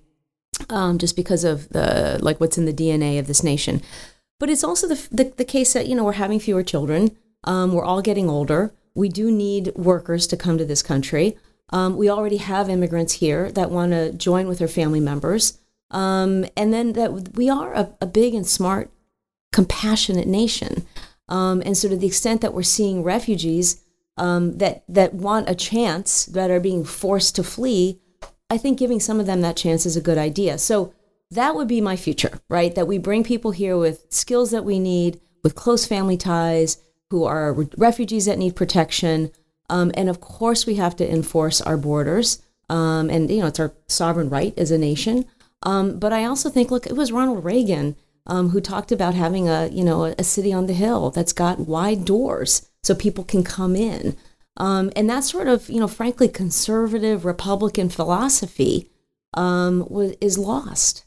um, 0.70 0.98
just 0.98 1.16
because 1.16 1.44
of 1.44 1.70
the 1.70 2.20
like 2.22 2.40
what's 2.40 2.58
in 2.58 2.66
the 2.66 2.74
dna 2.74 3.20
of 3.20 3.28
this 3.28 3.44
nation. 3.44 3.82
But 4.40 4.50
it's 4.50 4.64
also 4.64 4.88
the, 4.88 5.08
the, 5.12 5.34
the 5.38 5.46
case 5.46 5.74
that 5.74 5.88
you 5.88 5.96
know 5.96 6.04
we're 6.04 6.14
having 6.14 6.40
fewer 6.40 6.64
children. 6.64 7.16
Um, 7.44 7.74
we're 7.74 7.86
all 7.86 8.02
getting 8.02 8.30
older. 8.30 8.74
We 8.96 9.10
do 9.10 9.32
need 9.32 9.74
workers 9.76 10.28
to 10.28 10.38
come 10.38 10.58
to 10.58 10.66
this 10.66 10.82
country. 10.82 11.38
Um, 11.70 11.98
we 11.98 12.10
already 12.10 12.38
have 12.38 12.70
immigrants 12.70 13.14
here 13.14 13.52
that 13.52 13.72
want 13.72 13.92
to 13.92 14.12
join 14.14 14.48
with 14.48 14.60
their 14.60 14.68
family 14.68 15.00
members. 15.00 15.60
Um, 15.92 16.46
and 16.58 16.74
then 16.74 16.94
that 16.94 17.36
we 17.36 17.50
are 17.50 17.74
a, 17.74 17.94
a 18.02 18.06
big 18.06 18.34
and 18.34 18.46
smart 18.46 18.90
compassionate 19.52 20.28
nation. 20.28 20.86
Um, 21.30 21.62
and 21.66 21.78
so 21.78 21.90
to 21.90 21.96
the 21.96 22.08
extent 22.08 22.42
that 22.42 22.54
we're 22.54 22.64
seeing 22.64 23.04
refugees 23.04 23.82
um, 24.18 24.58
that 24.58 24.84
that 24.88 25.14
want 25.14 25.50
a 25.50 25.56
chance 25.56 26.26
that 26.26 26.50
are 26.50 26.60
being 26.60 26.84
forced 26.86 27.36
to 27.36 27.44
flee, 27.44 28.00
I 28.50 28.58
think 28.58 28.80
giving 28.80 29.00
some 29.00 29.20
of 29.20 29.26
them 29.26 29.42
that 29.42 29.58
chance 29.58 29.86
is 29.86 29.98
a 29.98 30.02
good 30.02 30.18
idea. 30.18 30.58
So 30.58 30.94
that 31.32 31.56
would 31.56 31.68
be 31.68 31.82
my 31.82 31.96
future, 31.96 32.40
right? 32.50 32.74
That 32.76 32.88
we 32.88 32.98
bring 32.98 33.24
people 33.24 33.52
here 33.52 33.78
with 33.78 34.06
skills 34.10 34.52
that 34.52 34.66
we 34.66 34.80
need, 34.80 35.20
with 35.44 35.56
close 35.56 35.86
family 35.86 36.18
ties, 36.18 36.78
who 37.10 37.24
are 37.24 37.54
re- 37.54 37.68
refugees 37.78 38.26
that 38.26 38.38
need 38.38 38.56
protection, 38.56 39.32
um, 39.70 39.92
and 39.96 40.10
of 40.10 40.22
course 40.22 40.66
we 40.66 40.76
have 40.76 40.96
to 40.98 41.12
enforce 41.12 41.62
our 41.62 41.78
borders. 41.78 42.42
Um, 42.70 43.10
and 43.12 43.30
you 43.30 43.42
know 43.42 43.48
it's 43.48 43.60
our 43.60 43.74
sovereign 43.88 44.30
right 44.30 44.54
as 44.58 44.72
a 44.72 44.78
nation. 44.78 45.26
Um, 45.64 46.00
but 46.00 46.14
I 46.14 46.26
also 46.26 46.50
think, 46.50 46.72
look, 46.72 46.86
it 46.86 46.96
was 46.96 47.12
Ronald 47.12 47.44
Reagan 47.44 47.96
um, 48.28 48.50
who 48.50 48.62
talked 48.62 48.92
about 48.92 49.14
having 49.14 49.48
a 49.48 49.68
you 49.68 49.84
know 49.84 50.06
a 50.06 50.24
city 50.24 50.52
on 50.54 50.68
the 50.68 50.74
hill 50.74 51.12
that's 51.12 51.34
got 51.34 51.60
wide 51.60 52.06
doors 52.06 52.70
so 52.84 52.96
people 52.96 53.24
can 53.24 53.44
come 53.44 53.76
in. 53.76 54.16
Um, 54.58 54.92
and 54.96 55.10
that 55.10 55.24
sort 55.24 55.48
of, 55.48 55.70
you 55.70 55.80
know, 55.80 55.88
frankly, 55.88 56.28
conservative 56.28 57.26
Republican 57.26 57.90
philosophy 57.90 58.90
um, 59.34 59.86
was, 59.90 60.16
is 60.22 60.38
lost. 60.38 61.06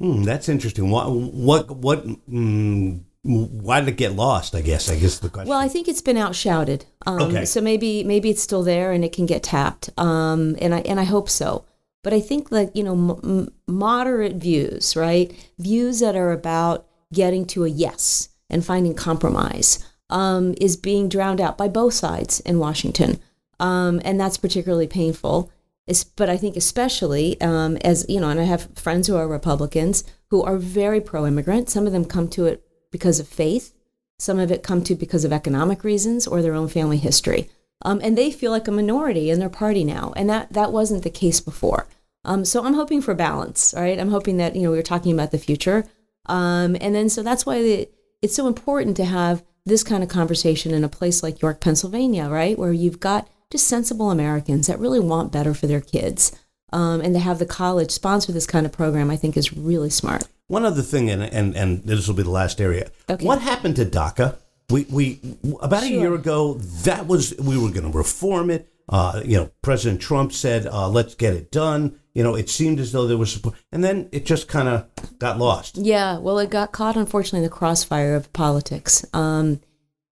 Hmm, 0.00 0.22
that's 0.22 0.48
interesting. 0.48 0.90
What, 0.90 1.10
what, 1.10 1.70
what, 1.70 2.06
mm, 2.06 3.02
why 3.22 3.80
did 3.80 3.88
it 3.88 3.96
get 3.96 4.12
lost? 4.12 4.54
I 4.54 4.60
guess. 4.60 4.88
I 4.88 4.98
guess 4.98 5.18
the 5.18 5.28
question. 5.28 5.50
Well, 5.50 5.58
I 5.58 5.68
think 5.68 5.88
it's 5.88 6.02
been 6.02 6.16
outshouted. 6.16 6.84
Um, 7.06 7.22
okay. 7.22 7.44
So 7.44 7.60
maybe, 7.60 8.04
maybe 8.04 8.30
it's 8.30 8.42
still 8.42 8.62
there 8.62 8.92
and 8.92 9.04
it 9.04 9.12
can 9.12 9.26
get 9.26 9.42
tapped. 9.42 9.90
Um, 9.98 10.56
and 10.60 10.74
I, 10.74 10.80
and 10.80 11.00
I 11.00 11.04
hope 11.04 11.28
so. 11.28 11.64
But 12.04 12.12
I 12.12 12.20
think 12.20 12.50
that 12.50 12.76
you 12.76 12.84
know, 12.84 13.18
m- 13.24 13.52
moderate 13.66 14.36
views, 14.36 14.94
right? 14.94 15.34
Views 15.58 15.98
that 15.98 16.14
are 16.14 16.30
about 16.30 16.86
getting 17.12 17.46
to 17.46 17.64
a 17.64 17.68
yes 17.68 18.28
and 18.48 18.64
finding 18.64 18.94
compromise 18.94 19.84
um, 20.10 20.54
is 20.60 20.76
being 20.76 21.08
drowned 21.08 21.40
out 21.40 21.58
by 21.58 21.68
both 21.68 21.94
sides 21.94 22.40
in 22.40 22.58
Washington. 22.58 23.20
Um, 23.58 24.00
and 24.04 24.20
that's 24.20 24.36
particularly 24.36 24.86
painful. 24.86 25.50
It's, 25.86 26.04
but 26.04 26.28
I 26.28 26.36
think 26.36 26.56
especially 26.56 27.40
um, 27.40 27.76
as 27.78 28.04
you 28.08 28.20
know, 28.20 28.28
and 28.28 28.40
I 28.40 28.44
have 28.44 28.68
friends 28.76 29.06
who 29.06 29.16
are 29.16 29.28
Republicans 29.28 30.04
who 30.30 30.42
are 30.42 30.56
very 30.56 31.00
pro-immigrant. 31.00 31.70
Some 31.70 31.86
of 31.86 31.92
them 31.92 32.04
come 32.04 32.28
to 32.30 32.46
it 32.46 32.66
because 32.90 33.20
of 33.20 33.28
faith. 33.28 33.72
Some 34.18 34.38
of 34.38 34.50
it 34.50 34.62
come 34.62 34.82
to 34.84 34.94
because 34.94 35.24
of 35.24 35.32
economic 35.32 35.84
reasons 35.84 36.26
or 36.26 36.42
their 36.42 36.54
own 36.54 36.68
family 36.68 36.96
history. 36.96 37.48
Um, 37.82 38.00
and 38.02 38.16
they 38.16 38.30
feel 38.30 38.50
like 38.50 38.66
a 38.66 38.72
minority 38.72 39.30
in 39.30 39.38
their 39.38 39.50
party 39.50 39.84
now, 39.84 40.12
and 40.16 40.28
that 40.30 40.52
that 40.54 40.72
wasn't 40.72 41.04
the 41.04 41.10
case 41.10 41.40
before. 41.40 41.86
Um, 42.24 42.44
so 42.44 42.64
I'm 42.64 42.74
hoping 42.74 43.02
for 43.02 43.14
balance, 43.14 43.74
right? 43.76 43.98
I'm 43.98 44.10
hoping 44.10 44.38
that 44.38 44.56
you 44.56 44.62
know 44.62 44.72
we 44.72 44.78
are 44.78 44.82
talking 44.82 45.12
about 45.12 45.30
the 45.30 45.38
future, 45.38 45.86
um, 46.26 46.76
and 46.80 46.94
then 46.94 47.08
so 47.08 47.22
that's 47.22 47.44
why 47.44 47.86
it's 48.22 48.34
so 48.34 48.46
important 48.46 48.96
to 48.96 49.04
have 49.04 49.44
this 49.66 49.82
kind 49.82 50.02
of 50.02 50.08
conversation 50.08 50.72
in 50.72 50.84
a 50.84 50.88
place 50.88 51.22
like 51.22 51.42
York, 51.42 51.60
Pennsylvania, 51.60 52.28
right? 52.28 52.58
Where 52.58 52.72
you've 52.72 53.00
got 53.00 53.28
just 53.50 53.66
sensible 53.66 54.10
Americans 54.10 54.68
that 54.68 54.78
really 54.78 55.00
want 55.00 55.32
better 55.32 55.52
for 55.52 55.66
their 55.66 55.80
kids. 55.80 56.32
Um, 56.72 57.00
and 57.00 57.14
to 57.14 57.20
have 57.20 57.38
the 57.38 57.46
college 57.46 57.90
sponsor 57.90 58.32
this 58.32 58.46
kind 58.46 58.64
of 58.64 58.72
program, 58.72 59.10
I 59.10 59.16
think 59.16 59.36
is 59.36 59.52
really 59.52 59.90
smart. 59.90 60.28
One 60.48 60.64
other 60.64 60.82
thing, 60.82 61.10
and, 61.10 61.22
and, 61.22 61.56
and 61.56 61.82
this 61.82 62.06
will 62.06 62.14
be 62.14 62.22
the 62.22 62.30
last 62.30 62.60
area. 62.60 62.90
Okay. 63.10 63.24
What 63.24 63.42
happened 63.42 63.76
to 63.76 63.84
DACA? 63.84 64.36
We, 64.70 64.84
we 64.90 65.20
about 65.60 65.84
a 65.84 65.88
year 65.88 66.14
ago, 66.14 66.54
that 66.54 67.06
was 67.06 67.36
we 67.38 67.56
were 67.56 67.70
going 67.70 67.90
to 67.90 67.96
reform 67.96 68.50
it. 68.50 68.68
Uh, 68.88 69.22
you 69.24 69.36
know, 69.36 69.50
President 69.62 70.00
Trump 70.00 70.32
said, 70.32 70.66
uh, 70.66 70.88
"Let's 70.88 71.14
get 71.14 71.34
it 71.34 71.52
done." 71.52 72.00
You 72.16 72.22
know, 72.22 72.34
it 72.34 72.48
seemed 72.48 72.80
as 72.80 72.92
though 72.92 73.06
there 73.06 73.18
was 73.18 73.30
support, 73.30 73.56
and 73.70 73.84
then 73.84 74.08
it 74.10 74.24
just 74.24 74.48
kind 74.48 74.68
of 74.68 74.88
got 75.18 75.36
lost. 75.36 75.76
Yeah, 75.76 76.16
well, 76.16 76.38
it 76.38 76.48
got 76.48 76.72
caught, 76.72 76.96
unfortunately, 76.96 77.40
in 77.40 77.42
the 77.44 77.50
crossfire 77.50 78.14
of 78.14 78.32
politics. 78.32 79.04
Um, 79.12 79.60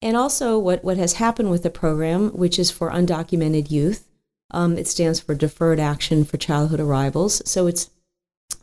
and 0.03 0.15
also, 0.15 0.59
what, 0.59 0.85
what 0.85 0.99
has 0.99 1.15
happened 1.15 1.51
with 1.51 1.63
the 1.63 1.71
program, 1.71 2.29
which 2.33 2.59
is 2.59 2.71
for 2.71 2.91
undocumented 2.91 3.71
youth, 3.71 4.07
um, 4.51 4.77
it 4.77 4.87
stands 4.87 5.21
for 5.21 5.35
Deferred 5.35 5.81
Action 5.81 6.27
for 6.27 6.37
Childhood 6.37 6.81
Arrivals. 6.81 7.41
So 7.49 7.67
it's 7.67 7.89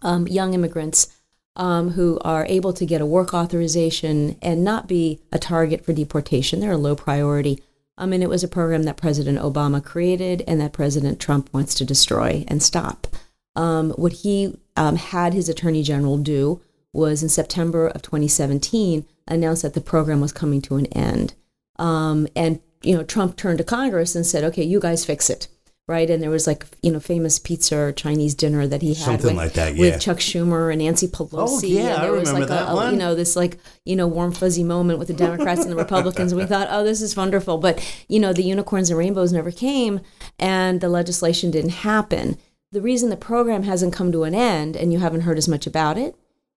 um, 0.04 0.28
young 0.28 0.54
immigrants 0.54 1.20
um, 1.56 1.90
who 1.90 2.20
are 2.22 2.46
able 2.46 2.74
to 2.74 2.86
get 2.86 3.02
a 3.02 3.06
work 3.06 3.34
authorization 3.34 4.38
and 4.44 4.64
not 4.64 4.88
be 4.88 5.22
a 5.32 5.40
target 5.40 5.84
for 5.84 5.92
deportation. 5.92 6.60
They're 6.60 6.74
a 6.74 6.78
low 6.78 6.96
priority. 6.96 7.64
Um, 7.98 8.14
and 8.14 8.22
it 8.22 8.30
was 8.30 8.44
a 8.44 8.48
program 8.48 8.84
that 8.84 8.98
President 8.98 9.40
Obama 9.40 9.84
created 9.84 10.44
and 10.48 10.62
that 10.62 10.74
President 10.74 11.20
Trump 11.20 11.52
wants 11.52 11.74
to 11.76 11.86
destroy 11.86 12.46
and 12.48 12.62
stop. 12.62 13.08
Um, 13.56 13.92
what 13.92 14.14
he 14.14 14.58
um, 14.76 14.96
had 14.96 15.34
his 15.34 15.50
attorney 15.50 15.84
general 15.84 16.18
do 16.18 16.62
was 16.92 17.24
in 17.24 17.30
September 17.30 17.88
of 17.88 18.02
2017 18.02 19.06
announce 19.28 19.62
that 19.62 19.74
the 19.74 19.82
program 19.82 20.22
was 20.22 20.32
coming 20.32 20.62
to 20.62 20.76
an 20.76 20.86
end. 20.88 21.34
Um, 21.78 22.28
and 22.36 22.60
you 22.82 22.96
know, 22.96 23.04
Trump 23.04 23.38
turned 23.38 23.58
to 23.60 23.64
Congress 23.64 24.16
and 24.16 24.26
said, 24.26 24.44
"Okay, 24.44 24.64
you 24.64 24.80
guys 24.80 25.06
fix 25.06 25.30
it." 25.30 25.48
Right, 25.86 26.10
and 26.10 26.24
there 26.24 26.30
was 26.30 26.48
like 26.48 26.66
you 26.82 26.92
know 26.92 27.00
famous 27.00 27.40
pizza 27.40 27.78
or 27.78 27.92
Chinese 27.92 28.36
dinner 28.36 28.66
that 28.68 28.82
he 28.82 28.94
had 28.94 29.04
Something 29.04 29.36
with, 29.36 29.36
like 29.36 29.54
that, 29.54 29.76
yeah. 29.76 29.82
with 29.82 30.02
Chuck 30.02 30.18
Schumer 30.18 30.72
and 30.72 30.82
Nancy 30.82 31.08
Pelosi. 31.08 31.36
Oh, 31.38 31.60
yeah, 31.64 31.82
and 31.82 31.94
I 31.94 32.02
there 32.04 32.12
was 32.14 32.30
remember 32.30 32.40
like 32.40 32.50
that 32.50 32.68
a, 32.70 32.72
a- 32.72 32.76
one. 32.76 32.94
you 32.94 33.00
know 33.00 33.16
this 33.16 33.36
like 33.36 33.58
you 33.84 33.96
know 33.98 34.08
warm 34.08 34.32
fuzzy 34.32 34.64
moment 34.64 35.00
with 35.00 35.10
the 35.10 35.14
Democrats 35.14 35.64
and 35.64 35.72
the 35.72 35.76
Republicans. 35.76 36.32
And 36.32 36.40
we 36.40 36.48
thought, 36.48 36.68
oh, 36.72 36.84
this 36.86 37.02
is 37.02 37.18
wonderful, 37.18 37.58
but 37.58 37.84
you 38.08 38.20
know 38.20 38.32
the 38.32 38.44
unicorns 38.44 38.90
and 38.92 39.00
rainbows 39.00 39.34
never 39.34 39.52
came, 39.52 40.00
and 40.40 40.80
the 40.80 40.90
legislation 40.90 41.52
didn't 41.52 41.72
happen. 41.72 42.38
The 42.74 42.82
reason 42.82 43.12
the 43.12 43.18
program 43.18 43.64
hasn't 43.64 43.94
come 43.94 44.12
to 44.12 44.24
an 44.24 44.34
end, 44.34 44.76
and 44.76 44.92
you 44.92 44.98
haven't 44.98 45.22
heard 45.22 45.38
as 45.38 45.48
much 45.48 45.68
about 45.68 45.96
it, 45.96 46.16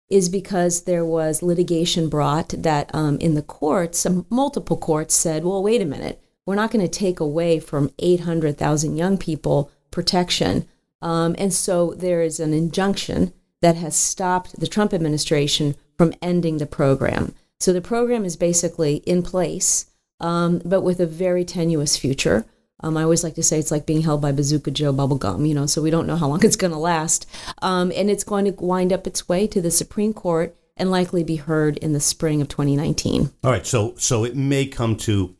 is 0.09 0.31
because 0.31 0.85
there 0.85 1.05
was 1.05 1.43
litigation 1.43 2.09
brought 2.09 2.49
that 2.57 2.91
um, 2.95 3.19
in 3.19 3.35
the 3.35 3.43
courts, 3.43 4.07
multiple 4.31 4.79
courts 4.79 5.15
said, 5.15 5.45
well, 5.45 5.63
wait 5.63 5.83
a 5.83 5.85
minute, 5.85 6.19
we're 6.47 6.55
not 6.55 6.71
going 6.71 6.83
to 6.83 6.89
take 6.89 7.21
away 7.21 7.61
from 7.61 7.91
800,000 7.99 8.97
young 8.97 9.19
people 9.19 9.71
protection. 9.91 10.67
Um, 11.03 11.35
and 11.37 11.53
so 11.53 11.93
there 11.93 12.23
is 12.23 12.41
an 12.41 12.55
injunction 12.55 13.35
that 13.61 13.77
has 13.77 13.95
stopped 13.95 14.59
the 14.59 14.67
Trump 14.67 14.95
administration 14.95 15.75
from 15.99 16.15
ending 16.23 16.57
the 16.57 16.67
program. 16.67 17.35
So 17.61 17.75
the 17.75 17.83
program 17.83 18.25
is 18.25 18.37
basically 18.37 19.03
in 19.05 19.23
place, 19.23 19.85
um, 20.21 20.63
but 20.65 20.81
with 20.81 20.99
a 20.99 21.07
very 21.07 21.45
tenuous 21.45 21.99
future. 21.99 22.47
Um, 22.80 22.97
I 22.97 23.02
always 23.02 23.25
like 23.25 23.35
to 23.37 23.42
say 23.42 23.59
it's 23.59 23.71
like 23.71 23.87
being 23.87 24.02
held 24.02 24.21
by 24.21 24.33
Bazooka 24.33 24.71
Joe 24.71 24.92
bubblegum, 24.92 25.49
you 25.49 25.54
know, 25.54 25.66
so 25.66 25.80
we 25.80 25.90
don't 25.90 26.06
know 26.06 26.16
how 26.16 26.28
long 26.28 26.40
it's 26.45 26.56
going 26.56 26.73
to 26.73 26.78
last. 26.78 27.26
Um, 27.62 27.90
and 27.97 28.11
it's 28.11 28.25
going 28.25 28.45
to 28.45 28.52
wind 28.52 28.92
up 28.92 29.06
its 29.06 29.28
way 29.28 29.47
to 29.49 29.61
the 29.62 29.71
Supreme 29.71 30.12
Court 30.12 30.56
and 30.76 30.90
likely 30.90 31.25
be 31.25 31.37
heard 31.37 31.78
in 31.78 31.92
the 31.95 32.00
spring 32.00 32.42
of 32.42 32.49
2019. 32.49 33.30
All 33.42 33.50
right, 33.50 33.66
so 33.66 33.95
so 33.97 34.25
it 34.25 34.37
may 34.37 34.66
come 34.66 34.97
to 34.97 35.35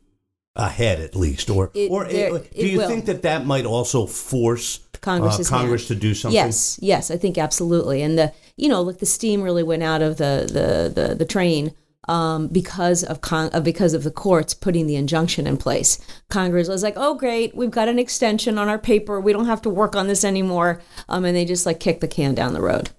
a 0.54 0.70
head 0.70 0.98
at 1.00 1.14
least, 1.14 1.50
or 1.50 1.70
It- 1.74 1.90
or 1.90 2.04
there- 2.08 2.30
do 2.38 2.66
you 2.66 2.86
think 2.86 3.04
that 3.04 3.20
that 3.22 3.44
might 3.44 3.66
also 3.66 4.06
force 4.06 4.80
Congress's 5.02 5.46
uh, 5.52 5.56
Congress 5.56 5.88
to 5.88 5.94
do 5.94 6.14
something? 6.14 6.34
Yes, 6.34 6.78
yes, 6.80 7.10
I 7.10 7.18
think 7.18 7.36
absolutely. 7.36 8.00
And 8.00 8.18
the 8.18 8.32
you 8.56 8.70
know, 8.70 8.80
look, 8.80 8.98
the 8.98 9.04
steam 9.06 9.42
really 9.42 9.62
went 9.62 9.82
out 9.82 10.00
of 10.00 10.16
the 10.16 10.48
the 10.50 11.02
the, 11.08 11.14
the 11.14 11.26
train 11.26 11.72
um, 12.08 12.48
because 12.48 13.02
of 13.04 13.20
con- 13.20 13.50
uh, 13.52 13.60
because 13.60 13.94
of 13.94 14.04
the 14.04 14.10
courts 14.10 14.54
putting 14.54 14.86
the 14.86 14.96
injunction 14.96 15.46
in 15.46 15.56
place. 15.56 15.98
Congress 16.28 16.68
was 16.68 16.82
like, 16.82 16.94
"Oh, 16.96 17.14
great, 17.14 17.54
we've 17.56 17.70
got 17.70 17.88
an 17.88 17.98
extension 17.98 18.58
on 18.58 18.68
our 18.68 18.78
paper. 18.78 19.20
We 19.20 19.32
don't 19.32 19.46
have 19.46 19.62
to 19.62 19.70
work 19.70 19.96
on 19.96 20.06
this 20.06 20.25
anymore," 20.25 20.80
um, 21.08 21.25
and 21.25 21.36
they 21.36 21.44
just 21.44 21.66
like 21.66 21.80
kicked 21.80 22.00
the 22.00 22.08
can 22.08 22.34
down 22.34 22.52
the 22.52 22.60
road. 22.60 22.90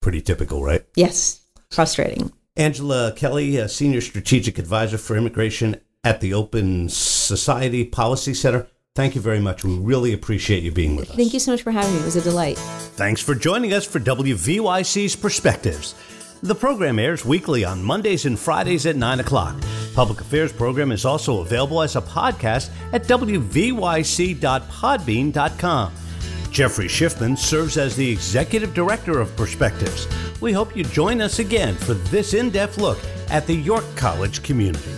Pretty 0.00 0.20
typical, 0.20 0.62
right? 0.62 0.84
Yes, 0.96 1.40
frustrating. 1.70 2.32
Angela 2.56 3.12
Kelley, 3.16 3.56
a 3.56 3.68
senior 3.68 4.00
strategic 4.00 4.58
advisor 4.58 4.98
for 4.98 5.16
immigration 5.16 5.80
at 6.04 6.20
the 6.20 6.34
Open 6.34 6.88
Society 6.88 7.84
Policy 7.84 8.34
Center. 8.34 8.68
Thank 8.94 9.16
you 9.16 9.20
very 9.20 9.40
much. 9.40 9.64
We 9.64 9.76
really 9.76 10.12
appreciate 10.12 10.62
you 10.62 10.70
being 10.70 10.94
with 10.94 11.10
us. 11.10 11.16
Thank 11.16 11.32
you 11.32 11.40
so 11.40 11.50
much 11.50 11.62
for 11.62 11.72
having 11.72 11.92
me. 11.94 12.00
It 12.00 12.04
was 12.04 12.14
a 12.14 12.20
delight. 12.20 12.58
Thanks 12.94 13.20
for 13.20 13.34
joining 13.34 13.72
us 13.72 13.84
for 13.84 13.98
WVYC's 13.98 15.16
Perspectives. 15.16 15.96
The 16.42 16.54
program 16.54 16.98
airs 16.98 17.24
weekly 17.24 17.64
on 17.64 17.82
Mondays 17.82 18.26
and 18.26 18.38
Fridays 18.38 18.84
at 18.86 18.96
9 18.96 19.20
o'clock. 19.20 19.56
Public 19.94 20.20
Affairs 20.20 20.52
program 20.52 20.92
is 20.92 21.06
also 21.06 21.40
available 21.40 21.80
as 21.80 21.96
a 21.96 22.02
podcast 22.02 22.70
at 22.92 23.04
wvyc.podbean.com. 23.04 25.92
Jeffrey 26.50 26.86
Schiffman 26.86 27.38
serves 27.38 27.78
as 27.78 27.96
the 27.96 28.10
Executive 28.10 28.74
Director 28.74 29.20
of 29.20 29.34
Perspectives. 29.36 30.06
We 30.40 30.52
hope 30.52 30.76
you 30.76 30.84
join 30.84 31.20
us 31.20 31.38
again 31.38 31.74
for 31.74 31.94
this 31.94 32.34
in 32.34 32.50
depth 32.50 32.78
look 32.78 32.98
at 33.30 33.46
the 33.46 33.54
York 33.54 33.84
College 33.96 34.42
community. 34.42 34.92